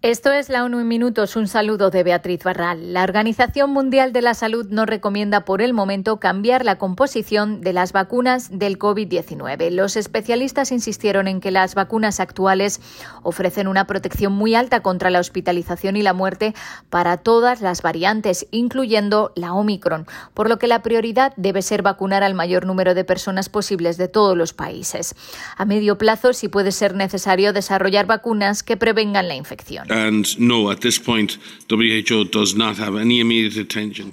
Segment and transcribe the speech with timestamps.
[0.00, 1.34] Esto es la ONU en minutos.
[1.34, 2.92] Un saludo de Beatriz Barral.
[2.92, 7.72] La Organización Mundial de la Salud no recomienda por el momento cambiar la composición de
[7.72, 9.70] las vacunas del COVID-19.
[9.70, 12.80] Los especialistas insistieron en que las vacunas actuales
[13.24, 16.54] ofrecen una protección muy alta contra la hospitalización y la muerte
[16.90, 22.22] para todas las variantes, incluyendo la Omicron, por lo que la prioridad debe ser vacunar
[22.22, 25.16] al mayor número de personas posibles de todos los países.
[25.56, 29.87] A medio plazo, si puede ser necesario desarrollar vacunas que prevengan la infección.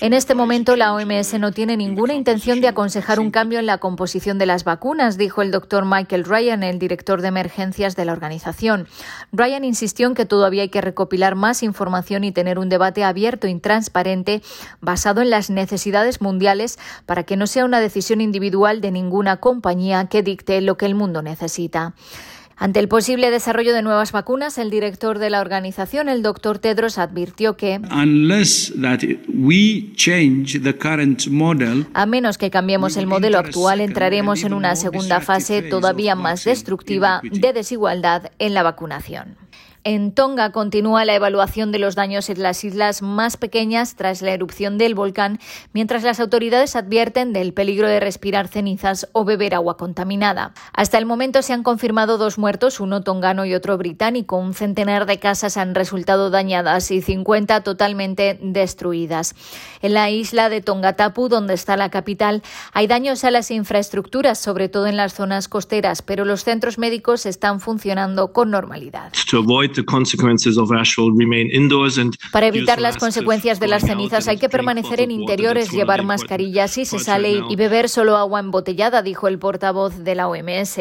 [0.00, 3.78] En este momento, la OMS no tiene ninguna intención de aconsejar un cambio en la
[3.78, 8.12] composición de las vacunas, dijo el doctor Michael Ryan, el director de emergencias de la
[8.12, 8.86] organización.
[9.32, 13.46] Ryan insistió en que todavía hay que recopilar más información y tener un debate abierto
[13.46, 14.42] y transparente
[14.80, 20.06] basado en las necesidades mundiales para que no sea una decisión individual de ninguna compañía
[20.06, 21.94] que dicte lo que el mundo necesita.
[22.56, 26.98] Ante el posible desarrollo de nuevas vacunas, el director de la organización, el doctor Tedros,
[26.98, 27.80] advirtió que
[31.94, 37.20] a menos que cambiemos el modelo actual, entraremos en una segunda fase todavía más destructiva
[37.22, 39.36] de desigualdad en la vacunación.
[39.84, 44.30] En Tonga continúa la evaluación de los daños en las islas más pequeñas tras la
[44.30, 45.40] erupción del volcán,
[45.72, 50.54] mientras las autoridades advierten del peligro de respirar cenizas o beber agua contaminada.
[50.72, 54.36] Hasta el momento se han confirmado dos muertos, uno tongano y otro británico.
[54.36, 59.34] Un centenar de casas han resultado dañadas y 50 totalmente destruidas.
[59.80, 64.68] En la isla de Tongatapu, donde está la capital, hay daños a las infraestructuras, sobre
[64.68, 69.12] todo en las zonas costeras, pero los centros médicos están funcionando con normalidad.
[72.30, 76.84] Para evitar las consecuencias de las cenizas hay que permanecer en interiores, llevar mascarillas si
[76.84, 80.78] se sale y beber solo agua embotellada, dijo el portavoz de la OMS.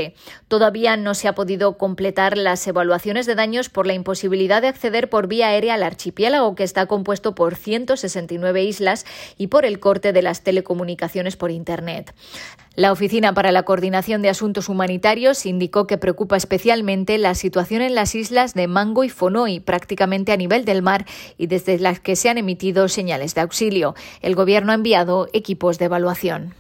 [0.47, 5.09] Todavía no se ha podido completar las evaluaciones de daños por la imposibilidad de acceder
[5.09, 9.05] por vía aérea al archipiélago, que está compuesto por 169 islas,
[9.37, 12.13] y por el corte de las telecomunicaciones por Internet.
[12.75, 17.95] La Oficina para la Coordinación de Asuntos Humanitarios indicó que preocupa especialmente la situación en
[17.95, 21.05] las islas de Mango y Fonoi, prácticamente a nivel del mar
[21.37, 23.93] y desde las que se han emitido señales de auxilio.
[24.21, 26.53] El Gobierno ha enviado equipos de evaluación.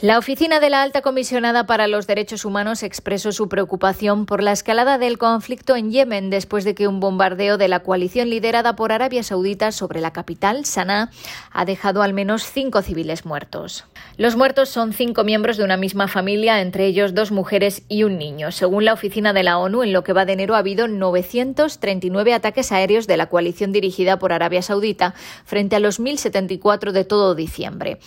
[0.00, 4.52] La Oficina de la Alta Comisionada para los Derechos Humanos expresó su preocupación por la
[4.52, 8.92] escalada del conflicto en Yemen después de que un bombardeo de la coalición liderada por
[8.92, 11.10] Arabia Saudita sobre la capital, Sanaa,
[11.50, 13.86] ha dejado al menos cinco civiles muertos.
[14.16, 18.18] Los muertos son cinco miembros de una misma familia, entre ellos dos mujeres y un
[18.18, 18.52] niño.
[18.52, 22.34] Según la Oficina de la ONU, en lo que va de enero ha habido 939
[22.34, 27.34] ataques aéreos de la coalición dirigida por Arabia Saudita frente a los 1.074 de todo
[27.34, 27.98] diciembre.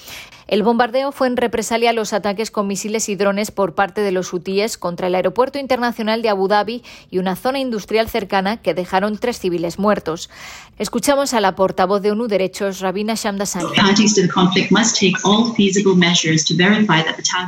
[0.47, 4.11] El bombardeo fue en represalia a los ataques con misiles y drones por parte de
[4.11, 8.73] los hutíes contra el aeropuerto internacional de Abu Dhabi y una zona industrial cercana que
[8.73, 10.29] dejaron tres civiles muertos.
[10.77, 13.69] Escuchamos a la portavoz de ONU Derechos, Rabina Shamdasani.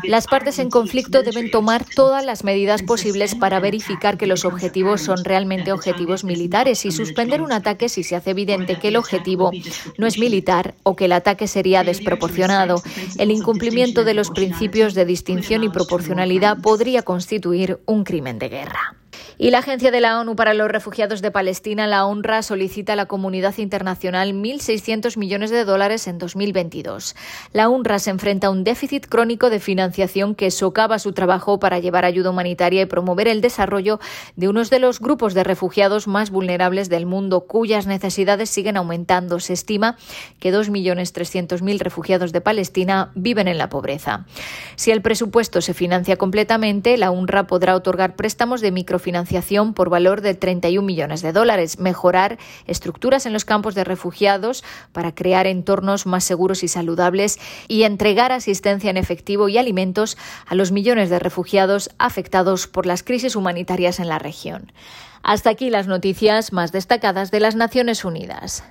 [0.03, 5.01] Las partes en conflicto deben tomar todas las medidas posibles para verificar que los objetivos
[5.01, 9.51] son realmente objetivos militares y suspender un ataque si se hace evidente que el objetivo
[9.97, 12.81] no es militar o que el ataque sería desproporcionado.
[13.17, 18.95] El incumplimiento de los principios de distinción y proporcionalidad podría constituir un crimen de guerra.
[19.37, 22.95] Y la Agencia de la ONU para los Refugiados de Palestina, la UNRWA, solicita a
[22.95, 27.15] la comunidad internacional 1.600 millones de dólares en 2022.
[27.51, 31.79] La UNRWA se enfrenta a un déficit crónico de financiación que socava su trabajo para
[31.79, 33.99] llevar ayuda humanitaria y promover el desarrollo
[34.35, 39.39] de uno de los grupos de refugiados más vulnerables del mundo, cuyas necesidades siguen aumentando.
[39.39, 39.97] Se estima
[40.39, 44.25] que 2.300.000 refugiados de Palestina viven en la pobreza.
[44.75, 49.91] Si el presupuesto se financia completamente, la UNRWA podrá otorgar préstamos de microfinanciación financiación por
[49.91, 55.45] valor de 31 millones de dólares, mejorar estructuras en los campos de refugiados para crear
[55.45, 61.11] entornos más seguros y saludables y entregar asistencia en efectivo y alimentos a los millones
[61.11, 64.71] de refugiados afectados por las crisis humanitarias en la región.
[65.21, 68.63] Hasta aquí las noticias más destacadas de las Naciones Unidas.